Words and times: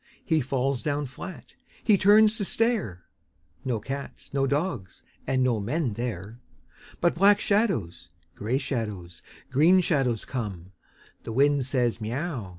He 0.25 0.41
falls 0.41 0.81
down 0.81 1.05
flat. 1.05 1.53
H)e 1.85 1.95
turns 1.95 2.35
to 2.37 2.43
stare— 2.43 3.05
No 3.63 3.79
cats, 3.79 4.33
no 4.33 4.47
dogs, 4.47 5.03
and 5.27 5.43
no 5.43 5.59
men 5.59 5.93
there. 5.93 6.39
But 6.99 7.13
black 7.13 7.39
shadows, 7.39 8.09
grey 8.33 8.57
shadows, 8.57 9.21
green 9.51 9.79
shadows 9.79 10.25
come. 10.25 10.71
The 11.21 11.33
wind 11.33 11.65
says," 11.67 11.99
Miau! 12.01 12.49